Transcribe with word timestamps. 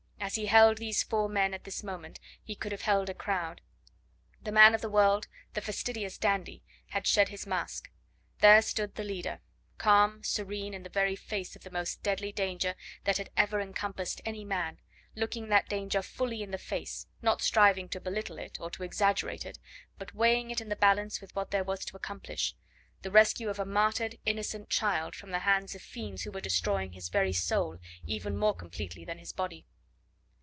As 0.23 0.35
he 0.35 0.45
held 0.45 0.77
these 0.77 1.03
four 1.03 1.27
men 1.27 1.53
at 1.53 1.65
this 1.65 1.83
moment, 1.83 2.17
he 2.41 2.55
could 2.55 2.71
have 2.71 2.83
held 2.83 3.09
a 3.09 3.13
crowd. 3.13 3.59
The 4.41 4.51
man 4.51 4.73
of 4.73 4.79
the 4.79 4.89
world 4.89 5.27
the 5.55 5.61
fastidious 5.61 6.17
dandy 6.17 6.63
had 6.91 7.05
shed 7.05 7.27
his 7.29 7.45
mask; 7.45 7.91
there 8.39 8.61
stood 8.61 8.95
the 8.95 9.03
leader, 9.03 9.41
calm, 9.77 10.23
serene 10.23 10.73
in 10.73 10.83
the 10.83 10.89
very 10.89 11.17
face 11.17 11.57
of 11.57 11.63
the 11.63 11.69
most 11.71 12.01
deadly 12.01 12.31
danger 12.31 12.75
that 13.03 13.17
had 13.17 13.29
ever 13.35 13.59
encompassed 13.59 14.21
any 14.23 14.45
man, 14.45 14.79
looking 15.15 15.49
that 15.49 15.67
danger 15.67 16.01
fully 16.01 16.41
in 16.43 16.51
the 16.51 16.57
face, 16.57 17.07
not 17.21 17.41
striving 17.41 17.89
to 17.89 17.99
belittle 17.99 18.37
it 18.37 18.57
or 18.61 18.69
to 18.69 18.83
exaggerate 18.83 19.45
it, 19.45 19.59
but 19.97 20.13
weighing 20.15 20.49
it 20.49 20.61
in 20.61 20.69
the 20.69 20.75
balance 20.77 21.19
with 21.19 21.35
what 21.35 21.51
there 21.51 21.63
was 21.63 21.83
to 21.83 21.97
accomplish: 21.97 22.55
the 23.01 23.11
rescue 23.11 23.49
of 23.49 23.59
a 23.59 23.65
martyred, 23.65 24.17
innocent 24.25 24.69
child 24.69 25.13
from 25.13 25.31
the 25.31 25.39
hands 25.39 25.75
of 25.75 25.81
fiends 25.81 26.21
who 26.23 26.31
were 26.31 26.39
destroying 26.39 26.93
his 26.93 27.09
very 27.09 27.33
soul 27.33 27.79
even 28.05 28.37
more 28.37 28.53
completely 28.55 29.03
than 29.03 29.17
his 29.17 29.33
body. 29.33 29.65